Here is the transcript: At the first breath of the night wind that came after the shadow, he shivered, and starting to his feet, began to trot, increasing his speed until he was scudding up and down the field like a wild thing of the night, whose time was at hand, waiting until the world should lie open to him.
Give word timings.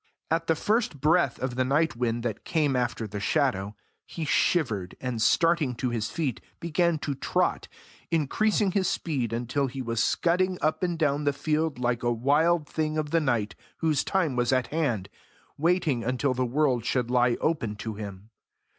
At 0.31 0.47
the 0.47 0.55
first 0.55 0.99
breath 0.99 1.37
of 1.37 1.53
the 1.53 1.63
night 1.63 1.95
wind 1.95 2.23
that 2.23 2.43
came 2.43 2.75
after 2.75 3.05
the 3.05 3.19
shadow, 3.19 3.75
he 4.07 4.25
shivered, 4.25 4.95
and 4.99 5.21
starting 5.21 5.75
to 5.75 5.91
his 5.91 6.09
feet, 6.09 6.41
began 6.59 6.97
to 7.05 7.13
trot, 7.13 7.67
increasing 8.09 8.71
his 8.71 8.87
speed 8.87 9.31
until 9.31 9.67
he 9.67 9.79
was 9.79 10.03
scudding 10.03 10.57
up 10.59 10.81
and 10.81 10.97
down 10.97 11.25
the 11.25 11.33
field 11.33 11.77
like 11.77 12.01
a 12.01 12.11
wild 12.11 12.67
thing 12.67 12.97
of 12.97 13.11
the 13.11 13.21
night, 13.21 13.53
whose 13.77 14.03
time 14.03 14.35
was 14.35 14.51
at 14.51 14.65
hand, 14.73 15.07
waiting 15.55 16.03
until 16.03 16.33
the 16.33 16.47
world 16.47 16.83
should 16.83 17.11
lie 17.11 17.37
open 17.39 17.75
to 17.75 17.93
him. 17.93 18.31